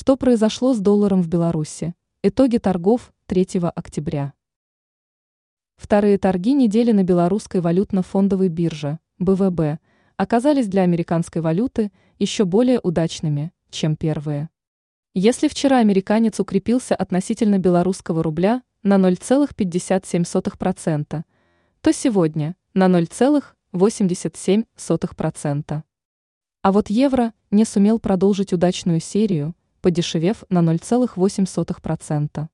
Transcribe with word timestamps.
Что 0.00 0.16
произошло 0.16 0.74
с 0.74 0.78
долларом 0.78 1.22
в 1.22 1.28
Беларуси? 1.28 1.92
Итоги 2.22 2.58
торгов 2.58 3.12
3 3.26 3.60
октября. 3.74 4.32
Вторые 5.74 6.18
торги 6.18 6.52
недели 6.52 6.92
на 6.92 7.02
белорусской 7.02 7.60
валютно-фондовой 7.60 8.48
бирже, 8.48 9.00
БВБ, 9.18 9.80
оказались 10.16 10.68
для 10.68 10.82
американской 10.82 11.42
валюты 11.42 11.90
еще 12.16 12.44
более 12.44 12.78
удачными, 12.78 13.50
чем 13.70 13.96
первые. 13.96 14.50
Если 15.14 15.48
вчера 15.48 15.78
американец 15.78 16.38
укрепился 16.38 16.94
относительно 16.94 17.58
белорусского 17.58 18.22
рубля 18.22 18.62
на 18.84 18.98
0,57%, 18.98 21.24
то 21.80 21.92
сегодня 21.92 22.54
на 22.72 22.86
0,87%. 22.86 25.82
А 26.62 26.72
вот 26.72 26.88
евро 26.88 27.32
не 27.50 27.64
сумел 27.64 27.98
продолжить 27.98 28.52
удачную 28.52 29.00
серию, 29.00 29.56
подешевев 29.80 30.44
на 30.48 30.60
0,8%. 30.60 32.48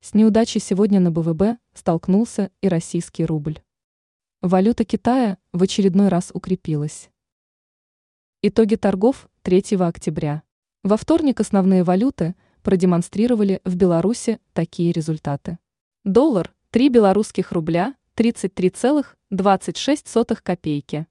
С 0.00 0.14
неудачей 0.14 0.60
сегодня 0.60 1.00
на 1.00 1.10
БВБ 1.10 1.58
столкнулся 1.74 2.50
и 2.60 2.68
российский 2.68 3.24
рубль. 3.24 3.60
Валюта 4.40 4.84
Китая 4.84 5.38
в 5.52 5.62
очередной 5.62 6.08
раз 6.08 6.30
укрепилась. 6.34 7.10
Итоги 8.42 8.74
торгов 8.74 9.28
3 9.42 9.76
октября. 9.78 10.42
Во 10.82 10.96
вторник 10.96 11.38
основные 11.38 11.84
валюты 11.84 12.34
продемонстрировали 12.62 13.60
в 13.64 13.76
Беларуси 13.76 14.40
такие 14.52 14.90
результаты. 14.90 15.60
Доллар– 16.02 16.52
3 16.70 16.88
белорусских 16.88 17.52
рубля 17.52 17.94
33,26 18.16 20.42
копейки. 20.42 21.06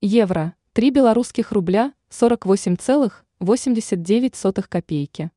Евро– 0.00 0.56
3 0.72 0.90
белорусских 0.90 1.52
рубля 1.52 1.94
48,89 3.38 4.66
копейки. 4.66 5.30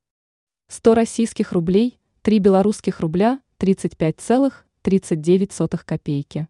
100 0.69 0.95
российских 0.95 1.51
рублей– 1.51 1.99
3 2.21 2.39
белорусских 2.39 3.01
рубля 3.01 3.41
35,39 3.59 5.83
копейки. 5.83 6.47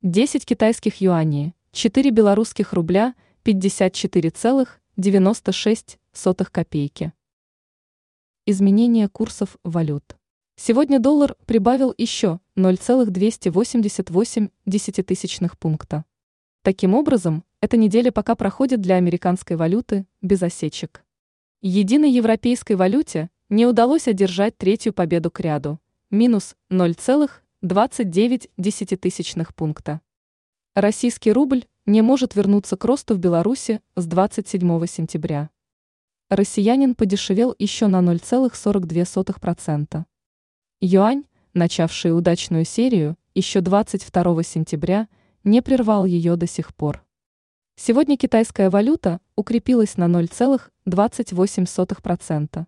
10 0.00 0.46
китайских 0.46 1.02
юаней– 1.02 1.54
4 1.72 2.10
белорусских 2.10 2.72
рубля 2.72 3.14
54,96 3.44 5.98
сотых 6.12 6.50
копейки. 6.50 7.12
Изменение 8.46 9.10
курсов 9.10 9.58
валют. 9.62 10.16
Сегодня 10.56 10.98
доллар 10.98 11.36
прибавил 11.44 11.92
еще 11.98 12.40
0,288 12.56 14.48
десятитысячных 14.64 15.58
пункта. 15.58 16.06
Таким 16.62 16.94
образом, 16.94 17.44
эта 17.60 17.76
неделя 17.76 18.12
пока 18.12 18.34
проходит 18.34 18.80
для 18.80 18.96
американской 18.96 19.56
валюты 19.56 20.06
без 20.22 20.42
осечек. 20.42 21.04
Единой 21.62 22.10
европейской 22.10 22.74
валюте 22.74 23.30
не 23.48 23.66
удалось 23.66 24.08
одержать 24.08 24.56
третью 24.56 24.92
победу 24.92 25.30
к 25.30 25.40
ряду– 25.40 25.78
минус 26.10 26.56
0,29 26.70 28.50
десятитысячных 28.56 29.54
пункта. 29.54 30.00
Российский 30.74 31.32
рубль 31.32 31.64
не 31.86 32.02
может 32.02 32.34
вернуться 32.34 32.76
к 32.76 32.84
росту 32.84 33.14
в 33.14 33.18
Беларуси 33.18 33.80
с 33.96 34.06
27 34.06 34.86
сентября 34.86 35.50
россиянин 36.30 36.94
подешевел 36.94 37.54
еще 37.58 37.88
на 37.88 38.00
0,42%. 38.00 40.04
Юань, 40.80 41.24
начавший 41.52 42.16
удачную 42.16 42.64
серию 42.64 43.18
еще 43.34 43.60
22 43.60 44.42
сентября, 44.44 45.08
не 45.44 45.60
прервал 45.60 46.06
ее 46.06 46.36
до 46.36 46.46
сих 46.46 46.74
пор. 46.74 47.04
Сегодня 47.82 48.18
китайская 48.18 48.68
валюта 48.68 49.20
укрепилась 49.36 49.96
на 49.96 50.04
0,28%. 50.04 52.66